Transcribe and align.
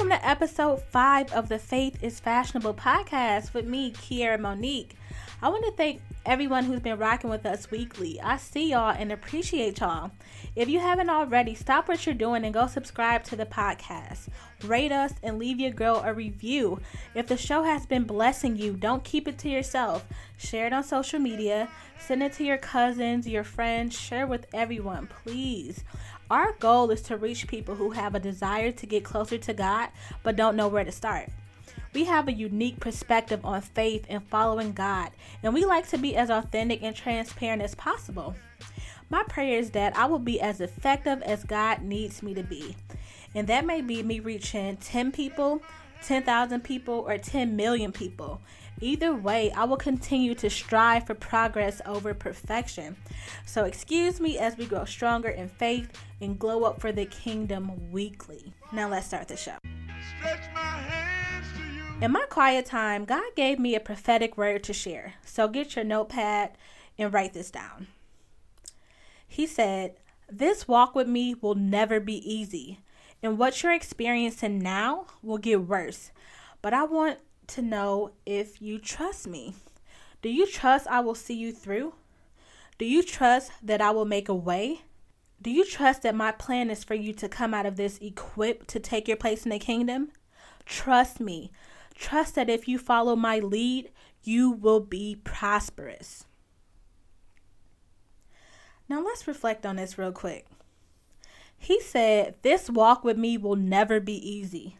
Welcome 0.00 0.18
to 0.18 0.26
episode 0.26 0.80
five 0.80 1.30
of 1.34 1.50
the 1.50 1.58
Faith 1.58 2.02
is 2.02 2.20
Fashionable 2.20 2.72
podcast 2.72 3.52
with 3.52 3.66
me, 3.66 3.92
Kiera 3.92 4.40
Monique. 4.40 4.96
I 5.42 5.48
want 5.48 5.64
to 5.64 5.72
thank 5.72 6.02
everyone 6.26 6.64
who's 6.64 6.80
been 6.80 6.98
rocking 6.98 7.30
with 7.30 7.46
us 7.46 7.70
weekly. 7.70 8.20
I 8.20 8.36
see 8.36 8.72
y'all 8.72 8.94
and 8.96 9.10
appreciate 9.10 9.80
y'all. 9.80 10.10
If 10.54 10.68
you 10.68 10.80
haven't 10.80 11.08
already, 11.08 11.54
stop 11.54 11.88
what 11.88 12.04
you're 12.04 12.14
doing 12.14 12.44
and 12.44 12.52
go 12.52 12.66
subscribe 12.66 13.24
to 13.24 13.36
the 13.36 13.46
podcast. 13.46 14.28
Rate 14.64 14.92
us 14.92 15.14
and 15.22 15.38
leave 15.38 15.58
your 15.58 15.70
girl 15.70 16.02
a 16.04 16.12
review. 16.12 16.80
If 17.14 17.26
the 17.26 17.38
show 17.38 17.62
has 17.62 17.86
been 17.86 18.04
blessing 18.04 18.56
you, 18.56 18.74
don't 18.74 19.02
keep 19.02 19.26
it 19.26 19.38
to 19.38 19.48
yourself. 19.48 20.04
Share 20.36 20.66
it 20.66 20.74
on 20.74 20.84
social 20.84 21.18
media, 21.18 21.70
send 21.98 22.22
it 22.22 22.34
to 22.34 22.44
your 22.44 22.58
cousins, 22.58 23.26
your 23.26 23.44
friends, 23.44 23.98
share 23.98 24.26
with 24.26 24.46
everyone, 24.52 25.08
please. 25.24 25.84
Our 26.30 26.52
goal 26.52 26.90
is 26.90 27.00
to 27.02 27.16
reach 27.16 27.48
people 27.48 27.76
who 27.76 27.92
have 27.92 28.14
a 28.14 28.20
desire 28.20 28.72
to 28.72 28.86
get 28.86 29.04
closer 29.04 29.38
to 29.38 29.54
God 29.54 29.88
but 30.22 30.36
don't 30.36 30.54
know 30.54 30.68
where 30.68 30.84
to 30.84 30.92
start. 30.92 31.30
We 31.92 32.04
have 32.04 32.28
a 32.28 32.32
unique 32.32 32.78
perspective 32.78 33.44
on 33.44 33.62
faith 33.62 34.06
and 34.08 34.22
following 34.22 34.72
God, 34.72 35.10
and 35.42 35.52
we 35.52 35.64
like 35.64 35.88
to 35.88 35.98
be 35.98 36.14
as 36.14 36.30
authentic 36.30 36.82
and 36.82 36.94
transparent 36.94 37.62
as 37.62 37.74
possible. 37.74 38.34
My 39.08 39.24
prayer 39.24 39.58
is 39.58 39.70
that 39.70 39.96
I 39.96 40.06
will 40.06 40.20
be 40.20 40.40
as 40.40 40.60
effective 40.60 41.20
as 41.22 41.42
God 41.42 41.82
needs 41.82 42.22
me 42.22 42.32
to 42.34 42.44
be. 42.44 42.76
And 43.34 43.48
that 43.48 43.66
may 43.66 43.80
be 43.80 44.04
me 44.04 44.20
reaching 44.20 44.76
10 44.76 45.10
people, 45.10 45.62
10,000 46.04 46.62
people, 46.62 47.04
or 47.06 47.18
10 47.18 47.56
million 47.56 47.90
people. 47.90 48.40
Either 48.80 49.12
way, 49.12 49.50
I 49.50 49.64
will 49.64 49.76
continue 49.76 50.34
to 50.36 50.48
strive 50.48 51.06
for 51.06 51.14
progress 51.14 51.82
over 51.84 52.14
perfection. 52.14 52.96
So, 53.44 53.64
excuse 53.64 54.20
me 54.20 54.38
as 54.38 54.56
we 54.56 54.64
grow 54.64 54.84
stronger 54.84 55.28
in 55.28 55.48
faith 55.48 55.90
and 56.20 56.38
glow 56.38 56.64
up 56.64 56.80
for 56.80 56.92
the 56.92 57.04
kingdom 57.04 57.90
weekly. 57.90 58.54
Now, 58.72 58.88
let's 58.88 59.08
start 59.08 59.28
the 59.28 59.36
show. 59.36 59.58
In 62.00 62.12
my 62.12 62.24
quiet 62.30 62.64
time, 62.64 63.04
God 63.04 63.36
gave 63.36 63.58
me 63.58 63.74
a 63.74 63.80
prophetic 63.80 64.38
word 64.38 64.64
to 64.64 64.72
share. 64.72 65.14
So, 65.22 65.48
get 65.48 65.76
your 65.76 65.84
notepad 65.84 66.56
and 66.98 67.12
write 67.12 67.34
this 67.34 67.50
down. 67.50 67.88
He 69.28 69.46
said, 69.46 69.96
This 70.26 70.66
walk 70.66 70.94
with 70.94 71.06
me 71.06 71.34
will 71.34 71.54
never 71.54 72.00
be 72.00 72.16
easy, 72.16 72.80
and 73.22 73.36
what 73.36 73.62
you're 73.62 73.74
experiencing 73.74 74.60
now 74.60 75.08
will 75.22 75.36
get 75.36 75.68
worse. 75.68 76.10
But 76.62 76.72
I 76.72 76.84
want 76.84 77.18
to 77.48 77.60
know 77.60 78.12
if 78.24 78.62
you 78.62 78.78
trust 78.78 79.28
me. 79.28 79.52
Do 80.22 80.30
you 80.30 80.46
trust 80.46 80.86
I 80.86 81.00
will 81.00 81.14
see 81.14 81.34
you 81.34 81.52
through? 81.52 81.92
Do 82.78 82.86
you 82.86 83.02
trust 83.02 83.52
that 83.62 83.82
I 83.82 83.90
will 83.90 84.06
make 84.06 84.30
a 84.30 84.34
way? 84.34 84.80
Do 85.42 85.50
you 85.50 85.66
trust 85.66 86.00
that 86.02 86.14
my 86.14 86.32
plan 86.32 86.70
is 86.70 86.82
for 86.82 86.94
you 86.94 87.12
to 87.12 87.28
come 87.28 87.52
out 87.52 87.66
of 87.66 87.76
this 87.76 87.98
equipped 87.98 88.68
to 88.68 88.80
take 88.80 89.06
your 89.06 89.18
place 89.18 89.44
in 89.44 89.50
the 89.50 89.58
kingdom? 89.58 90.12
Trust 90.64 91.20
me. 91.20 91.52
Trust 92.00 92.34
that 92.36 92.48
if 92.48 92.66
you 92.66 92.78
follow 92.78 93.14
my 93.14 93.40
lead, 93.40 93.90
you 94.24 94.50
will 94.50 94.80
be 94.80 95.20
prosperous. 95.22 96.24
Now 98.88 99.02
let's 99.04 99.28
reflect 99.28 99.66
on 99.66 99.76
this 99.76 99.98
real 99.98 100.10
quick. 100.10 100.46
He 101.58 101.78
said, 101.82 102.36
This 102.40 102.70
walk 102.70 103.04
with 103.04 103.18
me 103.18 103.36
will 103.36 103.54
never 103.54 104.00
be 104.00 104.14
easy. 104.14 104.78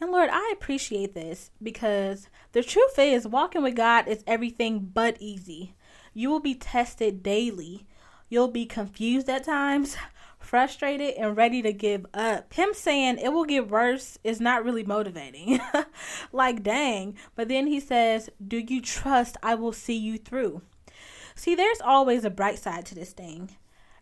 And 0.00 0.10
Lord, 0.10 0.30
I 0.32 0.50
appreciate 0.54 1.12
this 1.12 1.50
because 1.62 2.30
the 2.52 2.62
truth 2.62 2.98
is, 2.98 3.28
walking 3.28 3.62
with 3.62 3.76
God 3.76 4.08
is 4.08 4.24
everything 4.26 4.90
but 4.94 5.18
easy. 5.20 5.74
You 6.14 6.30
will 6.30 6.40
be 6.40 6.54
tested 6.54 7.22
daily. 7.22 7.86
You'll 8.30 8.48
be 8.48 8.64
confused 8.64 9.28
at 9.28 9.44
times, 9.44 9.98
frustrated, 10.48 11.14
and 11.18 11.36
ready 11.36 11.60
to 11.60 11.72
give 11.74 12.06
up. 12.14 12.54
Him 12.54 12.70
saying 12.72 13.18
it 13.18 13.28
will 13.34 13.44
get 13.44 13.68
worse 13.68 14.16
is 14.24 14.40
not 14.40 14.64
really 14.64 14.82
motivating. 14.82 15.60
like, 16.32 16.62
dang. 16.62 17.16
But 17.36 17.48
then 17.48 17.66
he 17.66 17.78
says, 17.78 18.30
Do 18.44 18.56
you 18.56 18.80
trust 18.80 19.36
I 19.42 19.54
will 19.54 19.74
see 19.74 19.96
you 19.96 20.16
through? 20.16 20.62
See, 21.34 21.54
there's 21.54 21.82
always 21.82 22.24
a 22.24 22.30
bright 22.30 22.58
side 22.58 22.86
to 22.86 22.94
this 22.94 23.12
thing. 23.12 23.56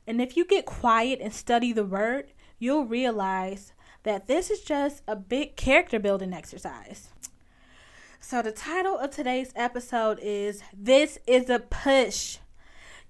And 0.06 0.22
if 0.22 0.36
you 0.36 0.44
get 0.44 0.66
quiet 0.66 1.18
and 1.20 1.34
study 1.34 1.72
the 1.72 1.84
word, 1.84 2.32
you'll 2.60 2.86
realize 2.86 3.72
that 4.04 4.28
this 4.28 4.48
is 4.48 4.60
just 4.60 5.02
a 5.08 5.16
big 5.16 5.56
character 5.56 5.98
building 5.98 6.32
exercise. 6.32 7.08
So, 8.20 8.40
the 8.40 8.52
title 8.52 8.96
of 8.96 9.10
today's 9.10 9.52
episode 9.56 10.20
is 10.22 10.62
This 10.72 11.18
is 11.26 11.50
a 11.50 11.58
Push. 11.58 12.38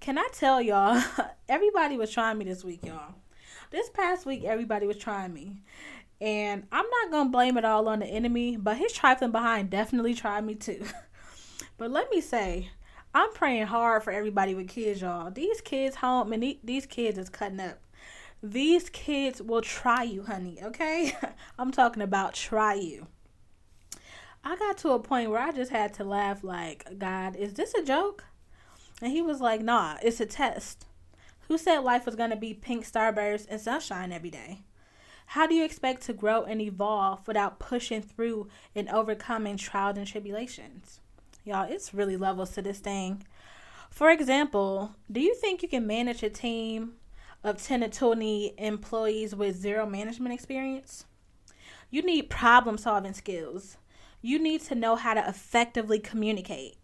Can 0.01 0.17
I 0.17 0.29
tell 0.33 0.63
y'all, 0.63 1.03
everybody 1.51 1.99
was 1.99 2.11
trying 2.11 2.39
me 2.39 2.47
this 2.47 2.65
week, 2.65 2.85
y'all. 2.85 3.15
This 3.71 3.91
past 3.91 4.27
week, 4.27 4.45
everybody 4.45 4.87
was 4.87 4.97
trying 4.97 5.33
me. 5.33 5.63
And 6.21 6.67
I'm 6.73 6.87
not 6.89 7.11
going 7.11 7.27
to 7.27 7.33
blame 7.33 7.59
it 7.59 7.65
all 7.65 7.89
on 7.89 7.99
the 7.99 8.07
enemy, 8.07 8.57
but 8.57 8.77
his 8.77 8.93
trifling 8.93 9.33
behind 9.33 9.71
definitely 9.71 10.15
tried 10.15 10.45
me 10.45 10.55
too. 10.55 10.85
but 11.79 11.91
let 11.91 12.11
me 12.11 12.21
say, 12.21 12.71
I'm 13.15 13.33
praying 13.33 13.67
hard 13.67 14.03
for 14.03 14.13
everybody 14.13 14.55
with 14.55 14.69
kids, 14.69 15.03
y'all. 15.03 15.31
These 15.31 15.61
kids 15.61 15.97
home, 15.97 16.33
and 16.33 16.57
these 16.63 16.87
kids 16.87 17.19
is 17.19 17.29
cutting 17.29 17.61
up. 17.61 17.79
These 18.43 18.91
kids 18.91 19.43
will 19.43 19.63
try 19.63 20.03
you, 20.03 20.23
honey, 20.23 20.59
okay? 20.63 21.17
I'm 21.59 21.71
talking 21.71 22.03
about 22.03 22.35
try 22.35 22.75
you. 22.75 23.09
I 24.45 24.57
got 24.57 24.79
to 24.79 24.91
a 24.91 25.01
point 25.01 25.31
where 25.31 25.41
I 25.41 25.51
just 25.51 25.73
had 25.73 25.93
to 25.95 26.05
laugh 26.05 26.45
like, 26.45 26.99
God, 26.99 27.35
is 27.37 27.55
this 27.55 27.75
a 27.75 27.83
joke? 27.83 28.25
And 29.03 29.11
he 29.11 29.21
was 29.21 29.41
like, 29.41 29.61
nah, 29.61 29.97
it's 30.03 30.21
a 30.21 30.27
test. 30.27 30.87
Who 31.49 31.59
said 31.59 31.79
life 31.79 32.07
was 32.07 32.17
going 32.17 32.31
to 32.31 32.37
be 32.37 32.55
pink 32.55 32.85
starbursts 32.85 33.47
and 33.49 33.61
sunshine 33.61 34.13
every 34.13 34.31
day? 34.31 34.63
How 35.31 35.47
do 35.47 35.55
you 35.55 35.65
expect 35.65 36.03
to 36.03 36.13
grow 36.13 36.45
and 36.45 36.61
evolve 36.61 37.27
without 37.27 37.59
pushing 37.59 38.03
through 38.03 38.49
and 38.75 38.89
overcoming 38.89 39.57
trials 39.57 39.99
and 39.99 40.07
tribulations? 40.07 41.01
Y'all, 41.45 41.71
it's 41.71 41.95
really 41.95 42.17
levels 42.17 42.53
to 42.53 42.63
this 42.63 42.79
thing. 42.79 43.25
For 43.91 44.11
example, 44.11 44.95
do 45.11 45.21
you 45.21 45.35
think 45.35 45.63
you 45.63 45.69
can 45.69 45.87
manage 45.87 46.23
a 46.23 46.31
team 46.31 46.95
of 47.47 47.63
10 47.63 47.81
to 47.81 47.89
20 47.89 48.55
employees 48.59 49.35
with 49.35 49.57
zero 49.57 49.87
management 49.87 50.35
experience. 50.35 51.05
You 51.91 52.03
need 52.03 52.29
problem 52.29 52.77
solving 52.77 53.15
skills. 53.15 53.77
You 54.21 54.41
need 54.41 54.63
to 54.63 54.75
know 54.75 54.97
how 54.97 55.15
to 55.15 55.29
effectively 55.29 56.01
communicate. 56.01 56.77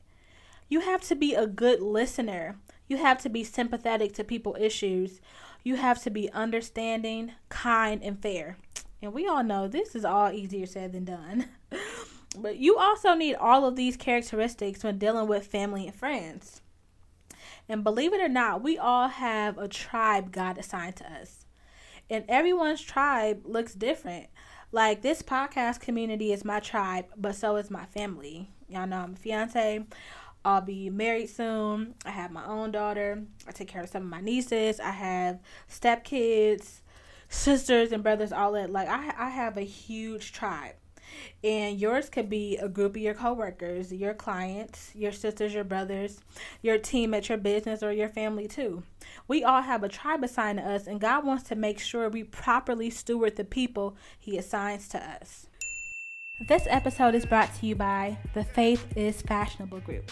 You 0.69 0.81
have 0.81 1.01
to 1.03 1.17
be 1.17 1.35
a 1.35 1.49
good 1.49 1.81
listener. 1.81 2.57
You 2.93 2.99
have 2.99 3.23
to 3.23 3.31
be 3.31 3.43
sympathetic 3.43 4.13
to 4.17 4.23
people 4.23 4.55
issues. 4.61 5.23
You 5.65 5.77
have 5.77 6.03
to 6.03 6.11
be 6.11 6.31
understanding, 6.31 7.33
kind, 7.49 8.03
and 8.03 8.21
fair. 8.21 8.59
And 9.01 9.15
we 9.15 9.27
all 9.27 9.43
know 9.43 9.67
this 9.67 9.95
is 9.95 10.05
all 10.05 10.31
easier 10.31 10.67
said 10.67 10.93
than 10.93 11.07
done. 11.07 11.49
but 12.39 12.59
you 12.59 12.77
also 12.77 13.15
need 13.15 13.37
all 13.37 13.65
of 13.65 13.77
these 13.77 13.97
characteristics 13.97 14.85
when 14.85 14.99
dealing 14.99 15.27
with 15.27 15.47
family 15.47 15.87
and 15.87 15.97
friends. 15.97 16.61
And 17.67 17.83
believe 17.83 18.13
it 18.13 18.21
or 18.21 18.29
not, 18.29 18.63
we 18.63 18.77
all 18.77 19.09
have 19.09 19.57
a 19.57 19.69
tribe 19.69 20.31
God 20.31 20.59
assigned 20.59 20.97
to 20.97 21.11
us. 21.11 21.47
And 22.11 22.27
everyone's 22.29 22.83
tribe 22.83 23.41
looks 23.47 23.73
different. 23.73 24.27
Like 24.71 25.01
this 25.01 25.23
podcast 25.23 25.81
community 25.81 26.31
is 26.31 26.45
my 26.45 26.61
tribe, 26.61 27.07
but 27.17 27.37
so 27.37 27.57
is 27.57 27.71
my 27.71 27.87
family. 27.87 28.51
Y'all 28.69 28.87
know 28.87 28.99
I'm 28.99 29.15
a 29.15 29.17
fiance. 29.17 29.87
I'll 30.45 30.61
be 30.61 30.91
married 30.91 31.31
soon. 31.31 31.95
I 32.05 32.11
have 32.11 32.33
my 32.33 32.45
own 32.45 32.73
daughter. 32.73 33.23
I 33.47 33.53
take 33.53 33.69
care 33.69 33.83
of 33.83 33.89
some 33.89 34.03
of 34.03 34.09
my 34.09 34.21
nieces. 34.21 34.81
I 34.81 34.91
have 34.91 35.41
stepkids, 35.71 36.81
sisters, 37.29 37.93
and 37.93 38.03
brothers. 38.03 38.33
All 38.33 38.53
that. 38.53 38.71
Like 38.71 38.89
I, 38.89 39.15
I 39.17 39.29
have 39.31 39.57
a 39.57 39.63
huge 39.63 40.33
tribe. 40.33 40.75
And 41.45 41.79
yours 41.79 42.09
could 42.09 42.31
be 42.31 42.57
a 42.57 42.69
group 42.69 42.93
of 42.93 43.03
your 43.03 43.15
coworkers, 43.15 43.93
your 43.93 44.15
clients, 44.15 44.91
your 44.95 45.13
sisters, 45.13 45.53
your 45.53 45.65
brothers, 45.65 46.21
your 46.63 46.79
team 46.79 47.13
at 47.13 47.29
your 47.29 47.39
business, 47.39 47.83
or 47.83 47.93
your 47.93 48.09
family 48.09 48.49
too. 48.49 48.83
We 49.29 49.45
all 49.45 49.63
have 49.63 49.83
a 49.83 49.89
tribe 49.89 50.25
assigned 50.25 50.59
to 50.59 50.65
us, 50.65 50.87
and 50.87 51.01
God 51.01 51.27
wants 51.27 51.45
to 51.45 51.55
make 51.55 51.79
sure 51.79 52.09
we 52.09 52.25
properly 52.25 52.91
steward 52.91 53.37
the 53.37 53.45
people 53.45 53.97
He 54.19 54.39
assigns 54.39 54.89
to 54.89 55.05
us. 55.05 55.47
This 56.49 56.67
episode 56.69 57.15
is 57.15 57.27
brought 57.27 57.55
to 57.57 57.67
you 57.67 57.77
by 57.77 58.19
the 58.35 58.43
Faith 58.43 58.97
is 58.97 59.23
Fashionable 59.23 59.81
Group. 59.81 60.11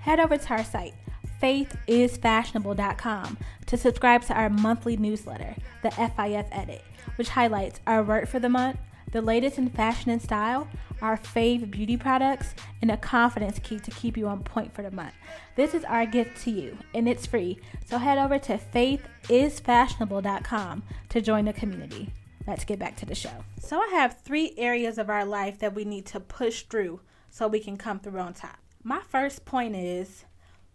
Head 0.00 0.20
over 0.20 0.36
to 0.36 0.50
our 0.50 0.64
site, 0.64 0.94
faithisfashionable.com, 1.42 3.38
to 3.66 3.76
subscribe 3.76 4.22
to 4.22 4.34
our 4.34 4.50
monthly 4.50 4.96
newsletter, 4.96 5.54
the 5.82 5.90
FIF 5.90 6.46
Edit, 6.50 6.84
which 7.16 7.30
highlights 7.30 7.80
our 7.86 8.02
word 8.02 8.28
for 8.28 8.38
the 8.38 8.48
month 8.48 8.78
the 9.12 9.22
latest 9.22 9.56
in 9.58 9.70
fashion 9.70 10.10
and 10.10 10.20
style, 10.20 10.66
our 11.00 11.16
fave 11.16 11.70
beauty 11.70 11.96
products, 11.96 12.52
and 12.82 12.90
a 12.90 12.96
confidence 12.96 13.60
key 13.60 13.78
to 13.78 13.92
keep 13.92 14.16
you 14.16 14.26
on 14.28 14.42
point 14.42 14.74
for 14.74 14.82
the 14.82 14.90
month. 14.90 15.14
This 15.56 15.74
is 15.74 15.84
our 15.84 16.06
gift 16.06 16.42
to 16.44 16.50
you, 16.50 16.78
and 16.94 17.06
it's 17.08 17.26
free. 17.26 17.58
So 17.86 17.98
head 17.98 18.18
over 18.18 18.38
to 18.40 18.58
faithisfashionable.com 18.58 20.82
to 21.08 21.20
join 21.20 21.44
the 21.46 21.52
community. 21.52 22.12
Let's 22.46 22.64
get 22.64 22.78
back 22.78 22.94
to 22.96 23.06
the 23.06 23.14
show. 23.14 23.44
So 23.60 23.80
I 23.80 23.88
have 23.92 24.20
three 24.20 24.54
areas 24.56 24.98
of 24.98 25.10
our 25.10 25.24
life 25.24 25.58
that 25.58 25.74
we 25.74 25.84
need 25.84 26.06
to 26.06 26.20
push 26.20 26.62
through 26.62 27.00
so 27.30 27.46
we 27.46 27.60
can 27.60 27.76
come 27.76 28.00
through 28.00 28.20
on 28.20 28.32
top. 28.34 28.58
My 28.82 29.00
first 29.00 29.44
point 29.44 29.74
is 29.74 30.24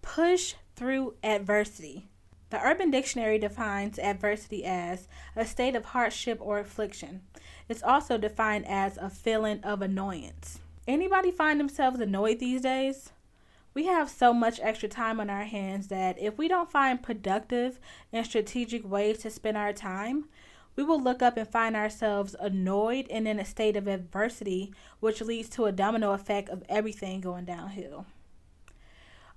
push 0.02 0.56
through 0.76 1.16
adversity. 1.24 2.08
The 2.50 2.62
Urban 2.62 2.92
Dictionary 2.92 3.40
defines 3.40 3.98
adversity 3.98 4.66
as 4.66 5.08
a 5.36 5.46
state 5.46 5.76
of 5.76 5.86
hardship 5.86 6.38
or 6.42 6.60
affliction. 6.60 7.22
It's 7.68 7.82
also 7.82 8.18
defined 8.18 8.68
as 8.68 8.98
a 8.98 9.10
feeling 9.10 9.64
of 9.64 9.82
annoyance. 9.82 10.60
Anybody 10.88 11.32
find 11.32 11.60
themselves 11.60 12.00
annoyed 12.00 12.40
these 12.40 12.62
days? 12.62 13.12
We 13.74 13.86
have 13.86 14.10
so 14.10 14.34
much 14.34 14.60
extra 14.62 14.88
time 14.90 15.20
on 15.20 15.30
our 15.30 15.46
hands 15.46 15.88
that 15.88 16.20
if 16.20 16.38
we 16.38 16.48
don't 16.48 16.70
find 16.70 17.02
productive 17.02 17.80
and 18.12 18.26
strategic 18.26 18.88
ways 18.88 19.20
to 19.20 19.32
spend 19.32 19.58
our 19.58 19.74
time, 19.74 20.26
we 20.76 20.84
will 20.84 21.02
look 21.02 21.22
up 21.22 21.38
and 21.38 21.48
find 21.48 21.76
ourselves 21.76 22.36
annoyed 22.40 23.08
and 23.10 23.28
in 23.28 23.40
a 23.40 23.46
state 23.46 23.76
of 23.76 23.88
adversity, 23.88 24.74
which 25.00 25.22
leads 25.22 25.50
to 25.50 25.66
a 25.66 25.72
domino 25.72 26.12
effect 26.12 26.50
of 26.50 26.64
everything 26.68 27.22
going 27.22 27.46
downhill. 27.46 28.06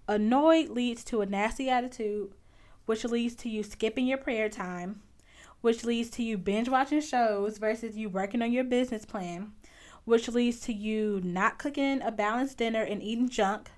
Annoyed 0.09 0.69
leads 0.69 1.05
to 1.05 1.21
a 1.21 1.27
nasty 1.27 1.69
attitude, 1.69 2.33
which 2.87 3.05
leads 3.05 3.35
to 3.35 3.49
you 3.49 3.63
skipping 3.63 4.07
your 4.07 4.19
prayer 4.19 4.49
time, 4.49 5.03
which 5.61 5.85
leads 5.85 6.11
to 6.11 6.23
you 6.23 6.39
binge 6.39 6.69
watching 6.69 7.01
shows 7.01 7.59
versus 7.59 7.97
you 7.97 8.09
working 8.09 8.41
on 8.41 8.53
your 8.53 8.65
business 8.65 9.05
plan, 9.05 9.53
which 10.05 10.29
leads 10.29 10.61
to 10.61 10.73
you 10.73 11.21
not 11.25 11.59
cooking 11.59 12.01
a 12.03 12.13
balanced 12.13 12.59
dinner 12.59 12.83
and 12.83 13.03
eating 13.03 13.29
junk, 13.29 13.71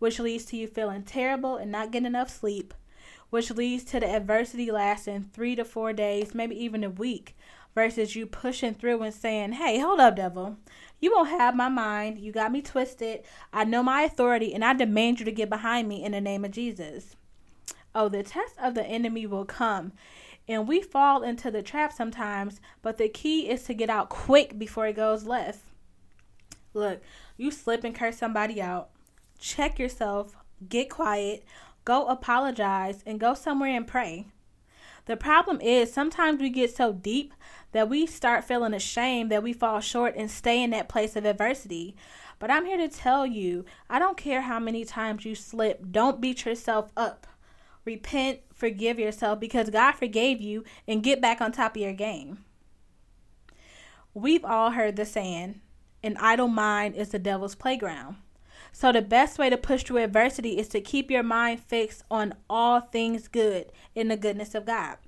which 0.00 0.18
leads 0.18 0.44
to 0.46 0.56
you 0.56 0.66
feeling 0.66 1.04
terrible 1.04 1.56
and 1.56 1.70
not 1.70 1.92
getting 1.92 2.06
enough 2.06 2.28
sleep, 2.28 2.74
which 3.30 3.50
leads 3.50 3.84
to 3.84 4.00
the 4.00 4.08
adversity 4.08 4.70
lasting 4.70 5.30
three 5.32 5.54
to 5.56 5.64
four 5.64 5.92
days, 5.92 6.34
maybe 6.34 6.62
even 6.62 6.84
a 6.84 6.90
week, 6.90 7.36
versus 7.74 8.16
you 8.16 8.26
pushing 8.26 8.74
through 8.74 9.02
and 9.02 9.14
saying, 9.14 9.52
Hey, 9.52 9.78
hold 9.78 10.00
up, 10.00 10.16
devil. 10.16 10.56
You 11.00 11.12
won't 11.14 11.28
have 11.28 11.54
my 11.54 11.68
mind. 11.68 12.18
You 12.18 12.32
got 12.32 12.50
me 12.50 12.60
twisted. 12.60 13.22
I 13.52 13.64
know 13.64 13.82
my 13.82 14.02
authority, 14.02 14.52
and 14.52 14.64
I 14.64 14.74
demand 14.74 15.20
you 15.20 15.24
to 15.26 15.32
get 15.32 15.48
behind 15.48 15.88
me 15.88 16.02
in 16.02 16.12
the 16.12 16.20
name 16.20 16.44
of 16.44 16.50
Jesus. 16.50 17.14
Oh, 17.94 18.08
the 18.08 18.22
test 18.22 18.54
of 18.60 18.74
the 18.74 18.84
enemy 18.84 19.26
will 19.26 19.44
come. 19.44 19.92
And 20.48 20.66
we 20.66 20.80
fall 20.80 21.22
into 21.22 21.50
the 21.50 21.62
trap 21.62 21.92
sometimes, 21.92 22.60
but 22.80 22.96
the 22.96 23.08
key 23.08 23.48
is 23.50 23.64
to 23.64 23.74
get 23.74 23.90
out 23.90 24.08
quick 24.08 24.58
before 24.58 24.86
it 24.86 24.96
goes 24.96 25.24
left. 25.24 25.60
Look, 26.74 27.02
you 27.36 27.50
slip 27.50 27.84
and 27.84 27.94
curse 27.94 28.16
somebody 28.16 28.60
out. 28.60 28.88
Check 29.38 29.78
yourself, 29.78 30.34
get 30.68 30.90
quiet, 30.90 31.44
go 31.88 32.04
apologize, 32.04 33.02
and 33.06 33.18
go 33.18 33.32
somewhere 33.32 33.74
and 33.74 33.86
pray. 33.86 34.26
The 35.06 35.16
problem 35.16 35.58
is 35.62 35.90
sometimes 35.90 36.38
we 36.38 36.50
get 36.50 36.76
so 36.76 36.92
deep 36.92 37.32
that 37.72 37.88
we 37.88 38.04
start 38.04 38.44
feeling 38.44 38.74
ashamed 38.74 39.32
that 39.32 39.42
we 39.42 39.54
fall 39.54 39.80
short 39.80 40.14
and 40.14 40.30
stay 40.30 40.62
in 40.62 40.68
that 40.68 40.90
place 40.90 41.16
of 41.16 41.24
adversity. 41.24 41.96
But 42.38 42.50
I'm 42.50 42.66
here 42.66 42.76
to 42.76 42.88
tell 42.88 43.24
you 43.24 43.64
I 43.88 43.98
don't 43.98 44.18
care 44.18 44.42
how 44.42 44.58
many 44.58 44.84
times 44.84 45.24
you 45.24 45.34
slip, 45.34 45.82
don't 45.90 46.20
beat 46.20 46.44
yourself 46.44 46.92
up. 46.94 47.26
Repent, 47.86 48.40
forgive 48.52 48.98
yourself 48.98 49.40
because 49.40 49.70
God 49.70 49.92
forgave 49.92 50.42
you, 50.42 50.64
and 50.86 51.02
get 51.02 51.22
back 51.22 51.40
on 51.40 51.52
top 51.52 51.74
of 51.74 51.80
your 51.80 51.94
game. 51.94 52.44
We've 54.12 54.44
all 54.44 54.72
heard 54.72 54.96
the 54.96 55.06
saying, 55.06 55.62
an 56.02 56.18
idle 56.20 56.48
mind 56.48 56.96
is 56.96 57.08
the 57.08 57.18
devil's 57.18 57.54
playground. 57.54 58.16
So, 58.72 58.92
the 58.92 59.02
best 59.02 59.38
way 59.38 59.50
to 59.50 59.56
push 59.56 59.82
through 59.82 60.02
adversity 60.02 60.58
is 60.58 60.68
to 60.68 60.80
keep 60.80 61.10
your 61.10 61.22
mind 61.22 61.60
fixed 61.60 62.02
on 62.10 62.34
all 62.48 62.80
things 62.80 63.28
good 63.28 63.72
in 63.94 64.08
the 64.08 64.16
goodness 64.16 64.54
of 64.54 64.66
God. 64.66 64.98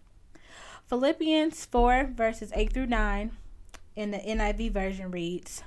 Philippians 0.87 1.67
4, 1.67 2.11
verses 2.17 2.53
8 2.55 2.73
through 2.73 2.87
9 2.87 3.31
in 3.95 4.11
the 4.11 4.19
NIV 4.19 4.73
version 4.73 5.11
reads 5.11 5.63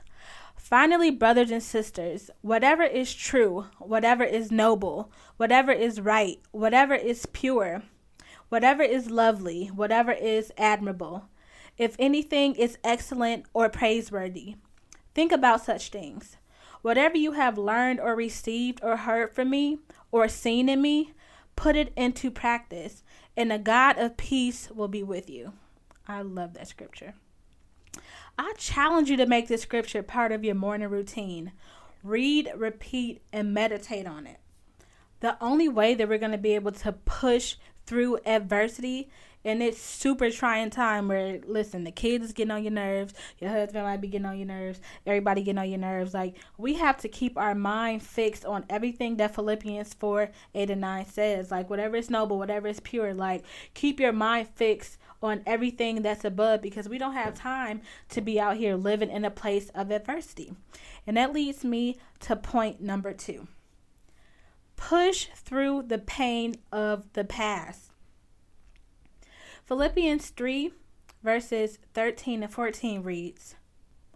Finally, 0.55 1.11
brothers 1.11 1.51
and 1.51 1.61
sisters, 1.61 2.29
whatever 2.41 2.83
is 2.83 3.13
true, 3.13 3.67
whatever 3.79 4.23
is 4.23 4.51
noble, 4.51 5.11
whatever 5.37 5.71
is 5.71 5.99
right, 6.01 6.39
whatever 6.51 6.93
is 6.95 7.25
pure, 7.27 7.83
whatever 8.49 8.81
is 8.81 9.11
lovely, 9.11 9.67
whatever 9.67 10.11
is 10.11 10.51
admirable, 10.57 11.25
if 11.77 11.95
anything 11.99 12.55
is 12.55 12.77
excellent 12.83 13.45
or 13.53 13.67
praiseworthy, 13.67 14.55
think 15.13 15.31
about 15.31 15.63
such 15.63 15.89
things. 15.89 16.37
Whatever 16.83 17.17
you 17.17 17.31
have 17.31 17.57
learned 17.57 18.01
or 18.01 18.13
received 18.13 18.81
or 18.83 18.97
heard 18.97 19.33
from 19.33 19.49
me 19.49 19.79
or 20.11 20.27
seen 20.27 20.67
in 20.67 20.81
me, 20.81 21.13
put 21.55 21.77
it 21.77 21.93
into 21.95 22.29
practice, 22.29 23.03
and 23.37 23.49
the 23.49 23.57
God 23.57 23.97
of 23.97 24.17
peace 24.17 24.69
will 24.69 24.89
be 24.89 25.01
with 25.01 25.29
you. 25.29 25.53
I 26.07 26.21
love 26.21 26.53
that 26.53 26.67
scripture. 26.67 27.15
I 28.37 28.53
challenge 28.57 29.09
you 29.09 29.15
to 29.15 29.25
make 29.25 29.47
this 29.47 29.61
scripture 29.61 30.03
part 30.03 30.33
of 30.33 30.43
your 30.43 30.55
morning 30.55 30.89
routine. 30.89 31.53
Read, 32.03 32.51
repeat, 32.53 33.21
and 33.31 33.53
meditate 33.53 34.05
on 34.05 34.27
it. 34.27 34.39
The 35.21 35.37
only 35.41 35.69
way 35.69 35.95
that 35.95 36.09
we're 36.09 36.17
going 36.17 36.33
to 36.33 36.37
be 36.37 36.55
able 36.55 36.73
to 36.73 36.91
push 36.91 37.55
through 37.85 38.19
adversity 38.25 39.09
and 39.45 39.61
it's 39.61 39.81
super 39.81 40.29
trying 40.29 40.69
time 40.69 41.07
where 41.07 41.39
listen 41.45 41.83
the 41.83 41.91
kids 41.91 42.33
getting 42.33 42.51
on 42.51 42.63
your 42.63 42.71
nerves 42.71 43.13
your 43.39 43.49
husband 43.49 43.83
might 43.83 44.01
be 44.01 44.07
getting 44.07 44.25
on 44.25 44.37
your 44.37 44.47
nerves 44.47 44.79
everybody 45.05 45.43
getting 45.43 45.59
on 45.59 45.69
your 45.69 45.79
nerves. 45.79 46.13
Like 46.13 46.35
we 46.57 46.75
have 46.75 46.97
to 46.97 47.09
keep 47.09 47.37
our 47.37 47.55
mind 47.55 48.03
fixed 48.03 48.45
on 48.45 48.65
everything 48.69 49.17
that 49.17 49.35
philippians 49.35 49.93
4 49.93 50.29
8 50.53 50.69
and 50.69 50.81
9 50.81 51.05
says. 51.05 51.51
Like 51.51 51.69
whatever 51.69 51.95
is 51.95 52.09
noble 52.09 52.37
whatever 52.37 52.67
is 52.67 52.79
pure 52.79 53.13
like 53.13 53.43
keep 53.73 53.99
your 53.99 54.13
mind 54.13 54.47
fixed 54.55 54.97
on 55.21 55.41
everything 55.45 56.01
that's 56.01 56.25
above 56.25 56.61
because 56.61 56.89
we 56.89 56.97
don't 56.97 57.13
have 57.13 57.33
time 57.33 57.81
to 58.09 58.21
be 58.21 58.39
out 58.39 58.57
here 58.57 58.75
living 58.75 59.09
in 59.09 59.23
a 59.23 59.31
place 59.31 59.69
of 59.69 59.89
adversity. 59.89 60.53
And 61.07 61.15
that 61.15 61.33
leads 61.33 61.63
me 61.63 61.97
to 62.21 62.35
point 62.35 62.81
number 62.81 63.13
two. 63.13 63.47
Push 64.75 65.27
through 65.35 65.83
the 65.83 65.97
pain 65.97 66.55
of 66.73 67.11
the 67.13 67.23
past 67.23 67.92
Philippians 69.65 70.29
3, 70.31 70.73
verses 71.23 71.79
13 71.93 72.43
and 72.43 72.51
14 72.51 73.01
reads 73.01 73.55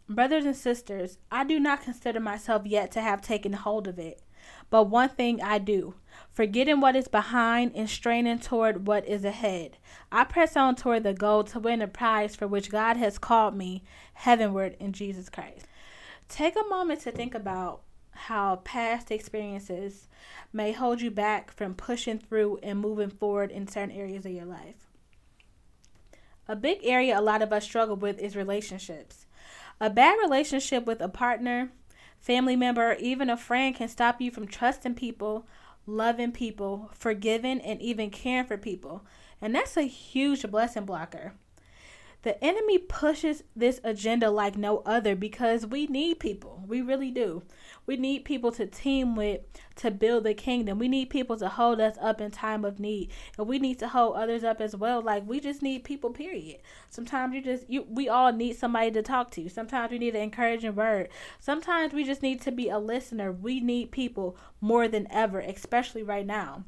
Brothers 0.10 0.44
and 0.44 0.58
sisters, 0.58 1.20
I 1.32 1.46
do 1.46 1.58
not 1.58 1.84
consider 1.84 2.20
myself 2.20 2.66
yet 2.66 2.92
to 2.92 3.02
have 3.02 3.22
taken 3.22 3.54
hold 3.54 3.88
of 3.88 3.98
it. 3.98 4.22
But 4.70 4.90
one 4.90 5.08
thing 5.08 5.42
I 5.42 5.60
do, 5.60 5.96
forgetting 6.34 6.82
what 6.82 6.98
is 6.98 7.08
behind 7.08 7.72
and 7.76 7.90
straining 7.90 8.40
toward 8.40 8.88
what 8.88 9.08
is 9.08 9.24
ahead. 9.24 9.78
I 10.12 10.26
press 10.26 10.58
on 10.58 10.76
toward 10.76 11.04
the 11.04 11.14
goal 11.14 11.46
to 11.46 11.62
win 11.62 11.82
a 11.82 11.88
prize 11.88 12.36
for 12.36 12.46
which 12.46 12.70
God 12.70 12.98
has 12.98 13.18
called 13.18 13.56
me 13.56 13.84
heavenward 14.16 14.76
in 14.82 14.92
Jesus 14.92 15.30
Christ. 15.30 15.66
Take 16.28 16.58
a 16.58 16.68
moment 16.68 17.02
to 17.02 17.12
think 17.12 17.34
about 17.34 17.84
how 18.12 18.58
past 18.66 19.12
experiences 19.12 20.10
may 20.52 20.74
hold 20.74 21.00
you 21.00 21.10
back 21.10 21.52
from 21.52 21.74
pushing 21.74 22.20
through 22.20 22.60
and 22.62 22.80
moving 22.80 23.12
forward 23.12 23.50
in 23.50 23.66
certain 23.66 23.96
areas 23.96 24.26
of 24.26 24.34
your 24.34 24.44
life. 24.44 24.87
A 26.48 26.56
big 26.56 26.80
area 26.84 27.20
a 27.20 27.22
lot 27.22 27.42
of 27.42 27.52
us 27.52 27.66
struggle 27.66 27.96
with 27.96 28.20
is 28.20 28.36
relationships. 28.36 29.26
A 29.82 29.90
bad 29.90 30.18
relationship 30.22 30.86
with 30.86 31.02
a 31.02 31.10
partner, 31.10 31.72
family 32.20 32.56
member, 32.56 32.92
or 32.92 32.96
even 32.96 33.30
a 33.30 33.38
friend 33.38 33.76
can 33.76 33.90
stop 33.90 34.22
you 34.22 34.32
from 34.32 34.48
trusting 34.48 34.96
people, 34.96 35.46
loving 35.86 36.32
people, 36.32 36.90
forgiving, 36.94 37.62
and 37.62 37.82
even 37.82 38.10
caring 38.10 38.46
for 38.46 38.58
people. 38.58 39.06
And 39.42 39.54
that's 39.54 39.78
a 39.78 39.84
huge 39.84 40.50
blessing 40.50 40.86
blocker. 40.86 41.34
The 42.28 42.44
enemy 42.44 42.78
pushes 42.78 43.46
this 43.56 43.80
agenda 43.86 44.30
like 44.30 44.58
no 44.58 44.80
other 44.80 45.16
because 45.16 45.66
we 45.66 45.88
need 45.88 46.20
people. 46.20 46.62
We 46.68 46.82
really 46.82 47.10
do. 47.10 47.44
We 47.86 47.96
need 47.96 48.26
people 48.26 48.52
to 48.52 48.66
team 48.66 49.16
with 49.16 49.40
to 49.78 49.92
build 49.92 50.26
the 50.26 50.34
kingdom. 50.34 50.78
We 50.78 50.90
need 50.90 51.10
people 51.10 51.38
to 51.38 51.48
hold 51.48 51.80
us 51.80 51.96
up 52.02 52.20
in 52.20 52.32
time 52.32 52.66
of 52.66 52.82
need. 52.82 53.12
And 53.38 53.48
we 53.48 53.60
need 53.60 53.80
to 53.80 53.88
hold 53.88 54.18
others 54.18 54.44
up 54.44 54.60
as 54.60 54.76
well. 54.76 55.02
Like 55.02 55.26
we 55.26 55.40
just 55.40 55.62
need 55.62 55.86
people, 55.86 56.10
period. 56.10 56.60
Sometimes 56.90 57.34
you 57.34 57.42
just 57.42 57.70
you 57.70 57.88
we 57.90 58.10
all 58.10 58.34
need 58.34 58.58
somebody 58.58 58.92
to 58.92 59.02
talk 59.02 59.32
to. 59.32 59.48
Sometimes 59.48 59.90
we 59.92 59.98
need 59.98 60.14
an 60.14 60.24
encouraging 60.24 60.76
word. 60.76 61.08
Sometimes 61.40 61.94
we 61.94 62.04
just 62.04 62.22
need 62.22 62.42
to 62.42 62.52
be 62.52 62.68
a 62.68 62.78
listener. 62.78 63.32
We 63.32 63.62
need 63.62 63.92
people 63.92 64.36
more 64.60 64.90
than 64.90 65.08
ever, 65.10 65.40
especially 65.40 66.04
right 66.04 66.26
now. 66.26 66.66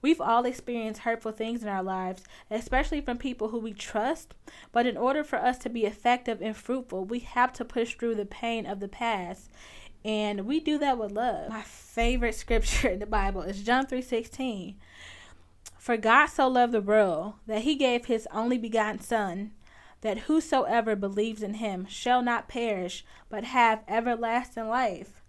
We've 0.00 0.20
all 0.20 0.44
experienced 0.44 1.00
hurtful 1.00 1.32
things 1.32 1.62
in 1.62 1.68
our 1.68 1.82
lives, 1.82 2.22
especially 2.50 3.00
from 3.00 3.18
people 3.18 3.48
who 3.48 3.58
we 3.58 3.72
trust. 3.72 4.34
But 4.70 4.86
in 4.86 4.96
order 4.96 5.24
for 5.24 5.36
us 5.36 5.58
to 5.58 5.68
be 5.68 5.84
effective 5.84 6.40
and 6.40 6.56
fruitful, 6.56 7.04
we 7.04 7.20
have 7.20 7.52
to 7.54 7.64
push 7.64 7.94
through 7.94 8.14
the 8.14 8.26
pain 8.26 8.64
of 8.66 8.80
the 8.80 8.88
past. 8.88 9.50
And 10.04 10.46
we 10.46 10.60
do 10.60 10.78
that 10.78 10.98
with 10.98 11.12
love. 11.12 11.50
My 11.50 11.62
favorite 11.62 12.34
scripture 12.36 12.88
in 12.88 13.00
the 13.00 13.06
Bible 13.06 13.42
is 13.42 13.62
John 13.62 13.86
3:16. 13.86 14.76
For 15.78 15.96
God 15.96 16.26
so 16.26 16.48
loved 16.48 16.72
the 16.72 16.80
world 16.80 17.34
that 17.46 17.62
he 17.62 17.74
gave 17.74 18.04
his 18.06 18.28
only 18.30 18.58
begotten 18.58 19.00
son 19.00 19.52
that 20.00 20.18
whosoever 20.18 20.94
believes 20.94 21.42
in 21.42 21.54
him 21.54 21.86
shall 21.88 22.22
not 22.22 22.48
perish 22.48 23.04
but 23.28 23.44
have 23.44 23.82
everlasting 23.88 24.68
life. 24.68 25.22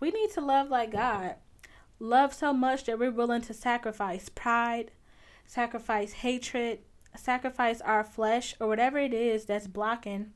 We 0.00 0.10
need 0.10 0.30
to 0.32 0.40
love 0.40 0.70
like 0.70 0.92
God 0.92 1.34
love 1.98 2.32
so 2.32 2.52
much 2.52 2.84
that 2.84 2.98
we're 2.98 3.10
willing 3.10 3.42
to 3.42 3.54
sacrifice 3.54 4.28
pride, 4.28 4.90
sacrifice 5.46 6.12
hatred, 6.12 6.80
sacrifice 7.16 7.80
our 7.80 8.04
flesh, 8.04 8.54
or 8.60 8.68
whatever 8.68 8.98
it 8.98 9.14
is 9.14 9.46
that's 9.46 9.66
blocking 9.66 10.32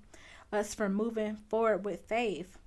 us 0.52 0.75
from 0.75 0.95
moving 0.95 1.37
forward 1.49 1.85
with 1.85 2.02
faith. 2.02 2.59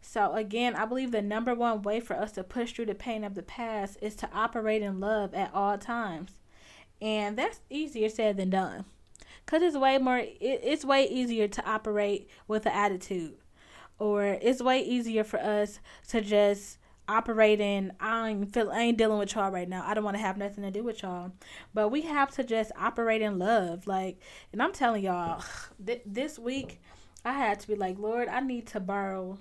So, 0.00 0.34
again, 0.34 0.74
I 0.74 0.84
believe 0.84 1.12
the 1.12 1.22
number 1.22 1.54
one 1.54 1.82
way 1.82 2.00
for 2.00 2.14
us 2.14 2.32
to 2.32 2.42
push 2.42 2.72
through 2.72 2.86
the 2.86 2.94
pain 2.94 3.22
of 3.22 3.34
the 3.34 3.42
past 3.42 3.98
is 4.02 4.16
to 4.16 4.28
operate 4.32 4.82
in 4.82 4.98
love 4.98 5.32
at 5.32 5.54
all 5.54 5.78
times. 5.78 6.32
And 7.00 7.38
that's 7.38 7.60
easier 7.70 8.08
said 8.08 8.36
than 8.36 8.50
done. 8.50 8.84
Cause 9.46 9.62
it's 9.62 9.76
way 9.76 9.98
more. 9.98 10.18
It, 10.18 10.38
it's 10.40 10.84
way 10.84 11.08
easier 11.08 11.48
to 11.48 11.68
operate 11.68 12.28
with 12.46 12.64
an 12.64 12.72
attitude, 12.72 13.34
or 13.98 14.24
it's 14.24 14.62
way 14.62 14.80
easier 14.80 15.24
for 15.24 15.40
us 15.40 15.80
to 16.08 16.20
just 16.20 16.78
operate 17.08 17.60
in. 17.60 17.92
I 18.00 18.30
ain't 18.30 18.52
feel. 18.52 18.70
I 18.70 18.80
ain't 18.80 18.98
dealing 18.98 19.18
with 19.18 19.34
y'all 19.34 19.50
right 19.50 19.68
now. 19.68 19.84
I 19.86 19.94
don't 19.94 20.04
want 20.04 20.16
to 20.16 20.22
have 20.22 20.36
nothing 20.36 20.64
to 20.64 20.70
do 20.70 20.82
with 20.82 21.02
y'all. 21.02 21.32
But 21.74 21.88
we 21.88 22.02
have 22.02 22.30
to 22.32 22.44
just 22.44 22.72
operate 22.78 23.22
in 23.22 23.38
love. 23.38 23.86
Like, 23.86 24.18
and 24.52 24.62
I'm 24.62 24.72
telling 24.72 25.04
y'all, 25.04 25.42
th- 25.86 26.02
this 26.06 26.38
week 26.38 26.80
I 27.24 27.32
had 27.32 27.60
to 27.60 27.68
be 27.68 27.74
like, 27.76 27.98
Lord, 27.98 28.28
I 28.28 28.40
need 28.40 28.66
to 28.68 28.80
borrow 28.80 29.38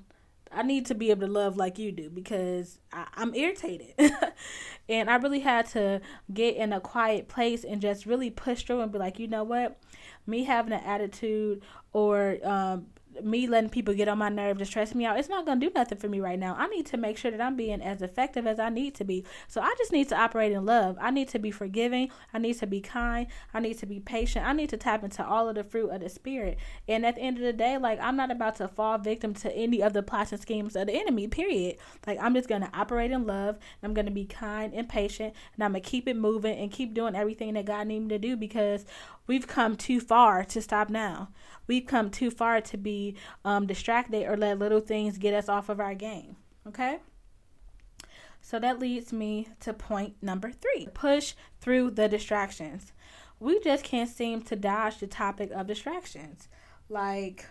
I 0.53 0.63
need 0.63 0.85
to 0.87 0.95
be 0.95 1.11
able 1.11 1.27
to 1.27 1.31
love 1.31 1.55
like 1.55 1.79
you 1.79 1.91
do 1.91 2.09
because 2.09 2.79
I, 2.91 3.07
am 3.17 3.33
irritated. 3.33 3.93
and 4.89 5.09
I 5.09 5.15
really 5.15 5.39
had 5.39 5.67
to 5.69 6.01
get 6.33 6.57
in 6.57 6.73
a 6.73 6.81
quiet 6.81 7.27
place 7.27 7.63
and 7.63 7.81
just 7.81 8.05
really 8.05 8.29
push 8.29 8.63
through 8.63 8.81
and 8.81 8.91
be 8.91 8.99
like, 8.99 9.17
you 9.17 9.27
know 9.27 9.43
what? 9.43 9.79
Me 10.27 10.43
having 10.43 10.73
an 10.73 10.83
attitude 10.83 11.61
or 11.93 12.37
um, 12.43 12.87
me 13.23 13.47
letting 13.47 13.69
people 13.69 13.93
get 13.93 14.07
on 14.07 14.17
my 14.17 14.29
nerve 14.29 14.57
to 14.57 14.65
stress 14.65 14.95
me 14.95 15.05
out, 15.05 15.19
it's 15.19 15.29
not 15.29 15.45
going 15.45 15.59
to 15.59 15.67
do 15.67 15.71
nothing 15.73 15.97
for 15.97 16.07
me 16.07 16.19
right 16.19 16.39
now. 16.39 16.55
I 16.57 16.67
need 16.67 16.85
to 16.87 16.97
make 16.97 17.17
sure 17.17 17.31
that 17.31 17.41
I'm 17.41 17.55
being 17.55 17.81
as 17.81 18.01
effective 18.01 18.47
as 18.47 18.59
I 18.59 18.69
need 18.69 18.95
to 18.95 19.03
be. 19.03 19.25
So 19.47 19.61
I 19.61 19.73
just 19.77 19.91
need 19.91 20.09
to 20.09 20.17
operate 20.17 20.51
in 20.51 20.65
love. 20.65 20.97
I 21.01 21.11
need 21.11 21.27
to 21.29 21.39
be 21.39 21.51
forgiving. 21.51 22.09
I 22.33 22.39
need 22.39 22.57
to 22.59 22.67
be 22.67 22.81
kind. 22.81 23.27
I 23.53 23.59
need 23.59 23.77
to 23.79 23.85
be 23.85 23.99
patient. 23.99 24.45
I 24.45 24.53
need 24.53 24.69
to 24.69 24.77
tap 24.77 25.03
into 25.03 25.25
all 25.25 25.49
of 25.49 25.55
the 25.55 25.63
fruit 25.63 25.89
of 25.89 26.01
the 26.01 26.09
spirit. 26.09 26.57
And 26.87 27.05
at 27.05 27.15
the 27.15 27.21
end 27.21 27.37
of 27.37 27.43
the 27.43 27.53
day, 27.53 27.77
like 27.77 27.99
I'm 28.01 28.15
not 28.15 28.31
about 28.31 28.55
to 28.57 28.67
fall 28.67 28.97
victim 28.97 29.33
to 29.35 29.55
any 29.55 29.81
of 29.81 29.93
the 29.93 30.03
plots 30.03 30.31
and 30.31 30.41
schemes 30.41 30.75
of 30.75 30.87
the 30.87 30.93
enemy, 30.93 31.27
period. 31.27 31.77
Like 32.07 32.19
I'm 32.21 32.33
just 32.33 32.49
going 32.49 32.61
to 32.61 32.69
operate 32.73 33.11
in 33.11 33.25
love. 33.25 33.57
I'm 33.83 33.93
going 33.93 34.05
to 34.05 34.11
be 34.11 34.25
kind 34.25 34.73
and 34.73 34.87
patient. 34.87 35.33
And 35.55 35.63
I'm 35.63 35.71
going 35.71 35.83
to 35.83 35.89
keep 35.89 36.07
it 36.07 36.15
moving 36.15 36.57
and 36.57 36.71
keep 36.71 36.93
doing 36.93 37.15
everything 37.15 37.53
that 37.53 37.65
God 37.65 37.87
needs 37.87 38.03
me 38.03 38.09
to 38.09 38.19
do 38.19 38.35
because 38.35 38.85
we've 39.27 39.47
come 39.47 39.75
too 39.75 39.99
far 39.99 40.43
to 40.45 40.61
stop 40.61 40.89
now. 40.89 41.29
We've 41.67 41.85
come 41.85 42.09
too 42.09 42.31
far 42.31 42.61
to 42.61 42.77
be 42.77 43.15
um, 43.45 43.67
distracted 43.67 44.27
or 44.27 44.35
let 44.35 44.59
little 44.59 44.79
things 44.79 45.17
get 45.17 45.33
us 45.33 45.49
off 45.49 45.69
of 45.69 45.79
our 45.79 45.95
game. 45.95 46.35
Okay? 46.67 46.99
So 48.41 48.59
that 48.59 48.79
leads 48.79 49.13
me 49.13 49.47
to 49.61 49.73
point 49.73 50.15
number 50.21 50.51
three 50.51 50.87
push 50.93 51.33
through 51.59 51.91
the 51.91 52.09
distractions. 52.09 52.91
We 53.39 53.59
just 53.59 53.83
can't 53.83 54.09
seem 54.09 54.41
to 54.43 54.55
dodge 54.55 54.97
the 54.97 55.07
topic 55.07 55.51
of 55.51 55.67
distractions. 55.67 56.47
Like, 56.89 57.45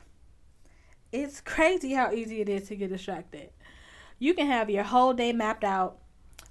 it's 1.12 1.40
crazy 1.40 1.94
how 1.94 2.12
easy 2.12 2.40
it 2.40 2.48
is 2.48 2.68
to 2.68 2.76
get 2.76 2.90
distracted. 2.90 3.50
You 4.18 4.34
can 4.34 4.46
have 4.46 4.70
your 4.70 4.84
whole 4.84 5.14
day 5.14 5.32
mapped 5.32 5.64
out, 5.64 5.98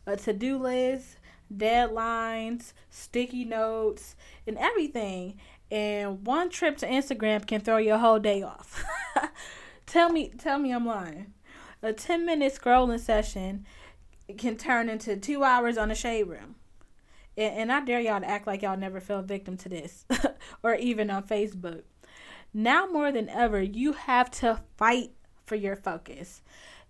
a 0.05 0.17
to 0.17 0.33
do 0.33 0.57
list, 0.57 1.18
deadlines, 1.55 2.73
sticky 2.89 3.45
notes, 3.45 4.15
and 4.45 4.57
everything 4.57 5.37
and 5.71 6.25
one 6.25 6.49
trip 6.49 6.77
to 6.77 6.87
Instagram 6.87 7.45
can 7.45 7.61
throw 7.61 7.77
your 7.77 7.99
whole 7.99 8.19
day 8.19 8.41
off. 8.41 8.83
tell 9.85 10.09
me, 10.09 10.31
tell 10.37 10.57
me 10.57 10.71
I'm 10.71 10.85
lying. 10.85 11.33
A 11.81 11.93
10 11.93 12.25
minute 12.25 12.57
scrolling 12.59 12.99
session 12.99 13.65
can 14.37 14.57
turn 14.57 14.89
into 14.89 15.15
two 15.15 15.43
hours 15.43 15.77
on 15.77 15.89
the 15.89 15.95
shade 15.95 16.23
room. 16.23 16.55
And, 17.37 17.55
and 17.55 17.71
I 17.71 17.81
dare 17.81 17.99
y'all 17.99 18.19
to 18.19 18.29
act 18.29 18.47
like 18.47 18.63
y'all 18.63 18.77
never 18.77 18.99
fell 18.99 19.21
victim 19.21 19.57
to 19.57 19.69
this, 19.69 20.05
or 20.63 20.75
even 20.75 21.09
on 21.09 21.23
Facebook. 21.23 21.83
Now 22.53 22.87
more 22.87 23.11
than 23.11 23.29
ever, 23.29 23.61
you 23.61 23.93
have 23.93 24.31
to 24.31 24.61
fight 24.75 25.11
for 25.45 25.55
your 25.55 25.75
focus. 25.75 26.41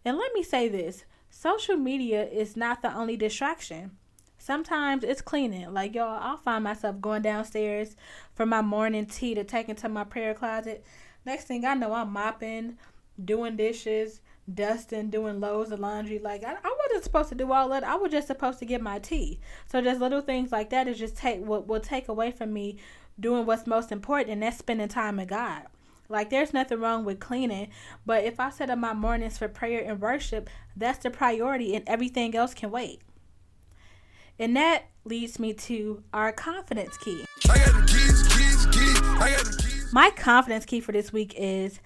And 0.06 0.18
let 0.18 0.34
me 0.34 0.42
say 0.42 0.70
this 0.70 1.04
social 1.30 1.76
media 1.76 2.26
is 2.26 2.56
not 2.56 2.82
the 2.82 2.96
only 2.96 3.18
distraction. 3.18 3.92
Sometimes 4.40 5.04
it's 5.04 5.22
cleaning. 5.22 5.74
Like 5.74 5.94
y'all, 5.94 6.18
I'll 6.20 6.38
find 6.38 6.64
myself 6.64 7.00
going 7.02 7.22
downstairs 7.22 7.96
for 8.34 8.46
my 8.46 8.62
morning 8.62 9.06
tea 9.06 9.36
to 9.36 9.44
take 9.44 9.70
into 9.70 9.90
my 9.90 10.06
prayer 10.06 10.34
closet. 10.34 10.84
Next 11.26 11.44
thing 11.44 11.66
I 11.66 11.76
know, 11.76 11.94
I'm 11.94 12.12
mopping, 12.14 12.78
doing 13.24 13.58
dishes, 13.58 14.22
dusting, 14.52 15.10
doing 15.10 15.42
loads 15.42 15.72
of 15.72 15.82
laundry. 15.82 16.20
Like 16.20 16.44
I, 16.46 16.54
I 16.54 16.78
wasn't 16.86 17.04
supposed 17.04 17.30
to 17.30 17.36
do 17.36 17.52
all 17.52 17.70
that. 17.70 17.84
I 17.84 17.96
was 17.96 18.12
just 18.12 18.28
supposed 18.28 18.60
to 18.60 18.66
get 18.66 18.82
my 18.82 18.98
tea. 18.98 19.40
So 19.68 19.82
just 19.82 20.00
little 20.00 20.22
things 20.22 20.54
like 20.54 20.70
that 20.70 20.88
is 20.88 20.98
just 20.98 21.18
take 21.18 21.46
what 21.46 21.68
will 21.68 21.82
take 21.82 22.08
away 22.08 22.32
from 22.32 22.54
me 22.54 22.78
doing 23.20 23.46
what's 23.46 23.68
most 23.68 23.92
important, 23.92 24.32
and 24.32 24.42
that's 24.42 24.58
spending 24.58 24.88
time 24.88 25.18
with 25.18 25.28
God. 25.28 25.64
Like 26.08 26.30
there's 26.30 26.54
nothing 26.54 26.80
wrong 26.80 27.04
with 27.04 27.20
cleaning, 27.20 27.70
but 28.06 28.24
if 28.24 28.40
I 28.40 28.50
set 28.50 28.70
up 28.70 28.80
my 28.80 28.94
mornings 28.94 29.38
for 29.38 29.50
prayer 29.50 29.84
and 29.86 30.02
worship, 30.02 30.50
that's 30.76 31.00
the 31.00 31.12
priority, 31.12 31.76
and 31.76 31.88
everything 31.88 32.36
else 32.36 32.54
can 32.54 32.72
wait. 32.72 33.02
And 34.40 34.56
that 34.56 34.86
leads 35.04 35.38
me 35.38 35.54
to 35.54 36.02
our 36.14 36.32
confidence 36.32 36.98
key. 36.98 37.26
Keys, 37.42 38.28
keys, 38.28 38.66
keys. 38.68 39.94
My 39.94 40.12
confidence 40.12 40.66
key 40.66 40.80
for 40.80 40.92
this 40.92 41.12
week 41.12 41.34
is 41.38 41.80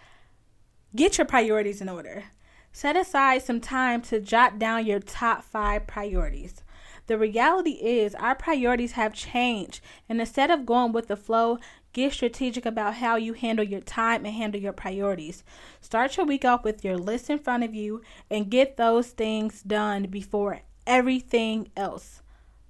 get 0.95 1.17
your 1.17 1.25
priorities 1.25 1.81
in 1.81 1.89
order. 1.89 2.25
Set 2.71 2.95
aside 2.95 3.41
some 3.41 3.61
time 3.61 4.01
to 4.01 4.19
jot 4.19 4.59
down 4.59 4.85
your 4.85 4.99
top 4.99 5.43
five 5.43 5.87
priorities. 5.87 6.63
The 7.07 7.17
reality 7.17 7.71
is, 7.71 8.15
our 8.15 8.33
priorities 8.33 8.93
have 8.93 9.13
changed, 9.13 9.81
and 10.07 10.19
instead 10.19 10.49
of 10.49 10.65
going 10.65 10.93
with 10.93 11.07
the 11.07 11.17
flow, 11.17 11.59
get 11.91 12.13
strategic 12.13 12.65
about 12.65 12.95
how 12.95 13.15
you 13.15 13.33
handle 13.33 13.65
your 13.65 13.81
time 13.81 14.25
and 14.25 14.33
handle 14.33 14.59
your 14.59 14.73
priorities. 14.73 15.43
Start 15.81 16.17
your 16.17 16.25
week 16.25 16.45
off 16.45 16.63
with 16.63 16.83
your 16.83 16.97
list 16.97 17.29
in 17.29 17.39
front 17.39 17.63
of 17.63 17.75
you 17.75 18.01
and 18.29 18.49
get 18.49 18.77
those 18.77 19.09
things 19.09 19.61
done 19.61 20.03
before 20.03 20.61
everything 20.87 21.69
else. 21.75 22.22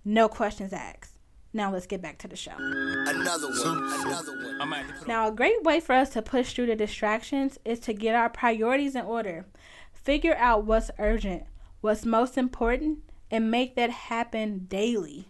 No 0.06 0.28
questions 0.28 0.74
asked. 0.74 1.18
Now 1.54 1.72
let's 1.72 1.86
get 1.86 2.02
back 2.02 2.18
to 2.20 2.28
the 2.28 2.36
show. 2.36 2.56
Another 2.58 3.48
one. 3.48 3.94
Another 4.06 4.32
one. 4.58 4.86
Now, 5.08 5.28
a 5.28 5.32
great 5.32 5.62
way 5.64 5.80
for 5.80 5.94
us 5.94 6.10
to 6.12 6.22
push 6.22 6.54
through 6.54 6.66
the 6.66 6.76
distractions 6.76 7.60
is 7.64 7.80
to 7.82 7.94
get 7.94 8.16
our 8.16 8.30
priorities 8.30 8.96
in 8.96 9.06
order. 9.06 9.46
Figure 9.94 10.36
out 10.36 10.66
what's 10.66 10.90
urgent, 10.98 11.44
what's 11.82 12.06
most 12.06 12.38
important, 12.38 13.00
and 13.30 13.52
make 13.52 13.76
that 13.76 13.92
happen 13.92 14.66
daily. 14.68 15.28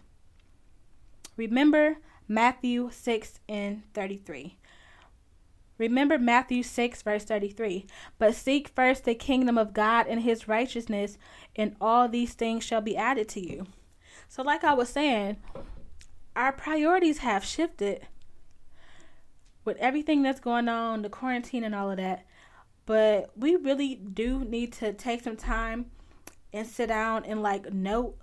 Remember 1.36 1.98
Matthew 2.26 2.90
6 2.90 3.40
and 3.48 3.82
33. 3.92 4.56
Remember 5.76 6.18
Matthew 6.18 6.62
6, 6.62 7.02
verse 7.02 7.24
33. 7.24 7.86
But 8.18 8.34
seek 8.34 8.68
first 8.68 9.04
the 9.04 9.14
kingdom 9.14 9.58
of 9.58 9.74
God 9.74 10.06
and 10.06 10.22
his 10.22 10.48
righteousness, 10.48 11.18
and 11.54 11.76
all 11.80 12.08
these 12.08 12.32
things 12.32 12.64
shall 12.64 12.80
be 12.80 12.96
added 12.96 13.28
to 13.30 13.40
you. 13.40 13.66
So, 14.28 14.42
like 14.42 14.64
I 14.64 14.74
was 14.74 14.88
saying, 14.88 15.36
our 16.36 16.52
priorities 16.52 17.18
have 17.18 17.44
shifted 17.44 18.06
with 19.64 19.76
everything 19.78 20.22
that's 20.22 20.40
going 20.40 20.68
on, 20.68 21.02
the 21.02 21.08
quarantine 21.08 21.64
and 21.64 21.74
all 21.74 21.90
of 21.90 21.96
that. 21.96 22.26
But 22.86 23.30
we 23.36 23.56
really 23.56 23.94
do 23.94 24.44
need 24.44 24.72
to 24.74 24.92
take 24.92 25.22
some 25.22 25.36
time 25.36 25.86
and 26.52 26.66
sit 26.66 26.88
down 26.88 27.24
and 27.24 27.42
like 27.42 27.72
note 27.72 28.16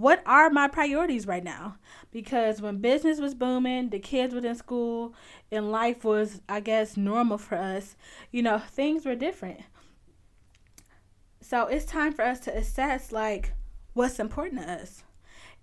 what 0.00 0.22
are 0.24 0.48
my 0.48 0.66
priorities 0.66 1.26
right 1.26 1.44
now? 1.44 1.76
Because 2.10 2.62
when 2.62 2.78
business 2.78 3.20
was 3.20 3.34
booming, 3.34 3.90
the 3.90 3.98
kids 3.98 4.32
were 4.32 4.40
in 4.40 4.54
school, 4.54 5.14
and 5.52 5.70
life 5.70 6.04
was, 6.04 6.40
I 6.48 6.60
guess, 6.60 6.96
normal 6.96 7.36
for 7.36 7.56
us, 7.56 7.96
you 8.30 8.40
know, 8.40 8.58
things 8.58 9.04
were 9.04 9.14
different. 9.14 9.60
So 11.42 11.66
it's 11.66 11.84
time 11.84 12.14
for 12.14 12.22
us 12.22 12.40
to 12.40 12.56
assess 12.56 13.12
like 13.12 13.52
what's 13.92 14.18
important 14.18 14.62
to 14.62 14.72
us. 14.72 15.02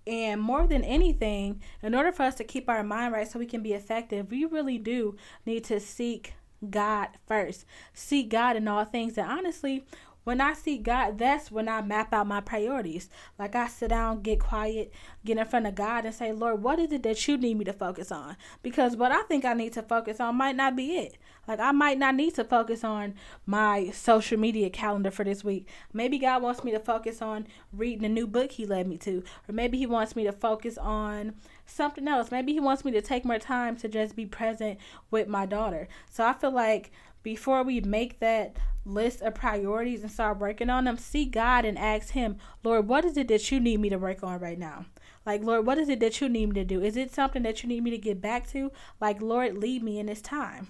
And 0.07 0.41
more 0.41 0.65
than 0.65 0.83
anything, 0.83 1.61
in 1.83 1.93
order 1.93 2.11
for 2.11 2.23
us 2.23 2.35
to 2.35 2.43
keep 2.43 2.69
our 2.69 2.83
mind 2.83 3.13
right 3.13 3.29
so 3.29 3.39
we 3.39 3.45
can 3.45 3.61
be 3.61 3.73
effective, 3.73 4.31
we 4.31 4.45
really 4.45 4.77
do 4.77 5.17
need 5.45 5.65
to 5.65 5.79
seek 5.79 6.33
God 6.69 7.09
first. 7.27 7.65
Seek 7.93 8.29
God 8.29 8.55
in 8.55 8.67
all 8.67 8.85
things. 8.85 9.17
And 9.17 9.29
honestly, 9.29 9.85
when 10.27 10.41
I 10.41 10.51
seek 10.51 10.83
God, 10.83 11.19
that's 11.19 11.49
when 11.53 11.69
I 11.69 11.81
map 11.81 12.13
out 12.13 12.27
my 12.27 12.41
priorities. 12.41 13.09
Like 13.39 13.55
I 13.55 13.69
sit 13.69 13.91
down, 13.91 14.23
get 14.23 14.41
quiet, 14.41 14.93
get 15.23 15.37
in 15.37 15.45
front 15.45 15.67
of 15.67 15.75
God 15.75 16.03
and 16.03 16.13
say, 16.13 16.33
Lord, 16.33 16.61
what 16.61 16.79
is 16.79 16.91
it 16.91 17.03
that 17.03 17.25
you 17.29 17.37
need 17.37 17.57
me 17.57 17.63
to 17.63 17.71
focus 17.71 18.11
on? 18.11 18.35
Because 18.61 18.97
what 18.97 19.13
I 19.13 19.21
think 19.21 19.45
I 19.45 19.53
need 19.53 19.71
to 19.71 19.81
focus 19.81 20.19
on 20.19 20.35
might 20.35 20.57
not 20.57 20.75
be 20.75 20.97
it. 20.97 21.17
Like 21.47 21.61
I 21.61 21.71
might 21.71 21.97
not 21.97 22.15
need 22.15 22.35
to 22.35 22.43
focus 22.43 22.83
on 22.83 23.13
my 23.45 23.89
social 23.91 24.37
media 24.37 24.69
calendar 24.69 25.11
for 25.11 25.23
this 25.23 25.45
week. 25.45 25.69
Maybe 25.93 26.19
God 26.19 26.41
wants 26.41 26.61
me 26.61 26.71
to 26.71 26.79
focus 26.79 27.21
on 27.21 27.47
reading 27.71 28.03
a 28.03 28.09
new 28.09 28.27
book 28.27 28.51
he 28.51 28.65
led 28.65 28.85
me 28.85 28.97
to. 28.97 29.23
Or 29.47 29.53
maybe 29.53 29.77
he 29.77 29.85
wants 29.85 30.13
me 30.13 30.25
to 30.25 30.33
focus 30.33 30.77
on 30.77 31.35
something 31.65 32.05
else. 32.05 32.31
Maybe 32.31 32.51
he 32.51 32.59
wants 32.59 32.83
me 32.83 32.91
to 32.91 33.01
take 33.01 33.23
more 33.23 33.39
time 33.39 33.77
to 33.77 33.87
just 33.87 34.13
be 34.13 34.25
present 34.25 34.77
with 35.09 35.29
my 35.29 35.45
daughter. 35.45 35.87
So 36.09 36.25
I 36.25 36.33
feel 36.33 36.51
like 36.51 36.91
before 37.27 37.61
we 37.61 37.81
make 37.81 38.21
that 38.21 38.55
list 38.85 39.21
of 39.21 39.35
priorities 39.35 40.01
and 40.01 40.09
start 40.09 40.39
working 40.39 40.69
on 40.69 40.85
them, 40.85 40.97
see 40.97 41.25
God 41.25 41.65
and 41.65 41.77
ask 41.77 42.11
Him, 42.11 42.37
Lord, 42.63 42.87
what 42.87 43.03
is 43.03 43.17
it 43.17 43.27
that 43.27 43.51
you 43.51 43.59
need 43.59 43.81
me 43.81 43.89
to 43.89 43.97
work 43.97 44.23
on 44.23 44.39
right 44.39 44.57
now? 44.57 44.85
Like, 45.25 45.43
Lord, 45.43 45.65
what 45.65 45.77
is 45.77 45.89
it 45.89 45.99
that 45.99 46.21
you 46.21 46.29
need 46.29 46.45
me 46.45 46.53
to 46.53 46.63
do? 46.63 46.81
Is 46.81 46.95
it 46.95 47.13
something 47.13 47.43
that 47.43 47.61
you 47.61 47.67
need 47.67 47.83
me 47.83 47.91
to 47.91 47.97
get 47.97 48.21
back 48.21 48.47
to? 48.51 48.71
Like, 49.01 49.21
Lord, 49.21 49.57
lead 49.57 49.83
me 49.83 49.99
in 49.99 50.05
this 50.05 50.21
time. 50.21 50.69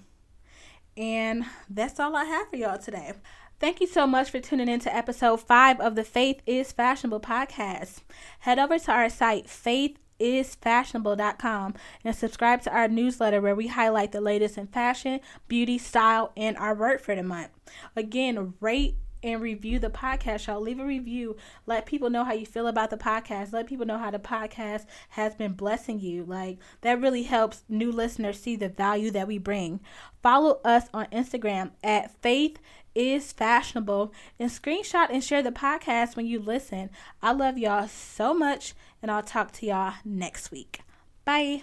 And 0.96 1.44
that's 1.70 2.00
all 2.00 2.16
I 2.16 2.24
have 2.24 2.48
for 2.50 2.56
y'all 2.56 2.76
today. 2.76 3.12
Thank 3.60 3.80
you 3.80 3.86
so 3.86 4.08
much 4.08 4.28
for 4.28 4.40
tuning 4.40 4.66
in 4.66 4.80
to 4.80 4.92
episode 4.92 5.40
five 5.40 5.78
of 5.78 5.94
the 5.94 6.02
Faith 6.02 6.42
is 6.44 6.72
Fashionable 6.72 7.20
podcast. 7.20 8.00
Head 8.40 8.58
over 8.58 8.80
to 8.80 8.90
our 8.90 9.08
site, 9.08 9.48
Faith 9.48 9.96
faithisfashionable.com 10.20 11.74
and 12.04 12.16
subscribe 12.16 12.62
to 12.62 12.72
our 12.72 12.88
newsletter 12.88 13.40
where 13.40 13.54
we 13.54 13.68
highlight 13.68 14.12
the 14.12 14.20
latest 14.20 14.58
in 14.58 14.66
fashion, 14.66 15.20
beauty, 15.46 15.78
style, 15.78 16.32
and 16.36 16.56
our 16.56 16.74
word 16.74 17.00
for 17.00 17.14
the 17.14 17.22
month. 17.22 17.50
Again, 17.96 18.54
rate 18.60 18.96
and 19.22 19.40
review 19.40 19.78
the 19.78 19.90
podcast 19.90 20.46
y'all. 20.46 20.60
Leave 20.60 20.78
a 20.78 20.84
review. 20.84 21.36
Let 21.66 21.86
people 21.86 22.10
know 22.10 22.24
how 22.24 22.32
you 22.32 22.46
feel 22.46 22.66
about 22.66 22.90
the 22.90 22.96
podcast. 22.96 23.52
Let 23.52 23.66
people 23.66 23.86
know 23.86 23.98
how 23.98 24.10
the 24.10 24.18
podcast 24.18 24.86
has 25.10 25.34
been 25.34 25.52
blessing 25.52 26.00
you. 26.00 26.24
Like 26.24 26.58
that 26.82 27.00
really 27.00 27.24
helps 27.24 27.64
new 27.68 27.90
listeners 27.90 28.40
see 28.40 28.56
the 28.56 28.68
value 28.68 29.10
that 29.10 29.26
we 29.26 29.38
bring. 29.38 29.80
Follow 30.22 30.60
us 30.64 30.88
on 30.92 31.06
instagram 31.06 31.70
at 31.82 32.20
faith 32.22 32.58
is 32.94 33.32
fashionable 33.32 34.12
and 34.40 34.50
screenshot 34.50 35.08
and 35.10 35.22
share 35.22 35.42
the 35.42 35.52
podcast 35.52 36.16
when 36.16 36.26
you 36.26 36.40
listen. 36.40 36.90
I 37.22 37.32
love 37.32 37.56
y'all 37.56 37.86
so 37.86 38.34
much 38.34 38.74
and 39.02 39.10
i'll 39.10 39.22
talk 39.22 39.52
to 39.52 39.66
y'all 39.66 39.94
next 40.04 40.50
week. 40.50 40.80
Bye 41.24 41.62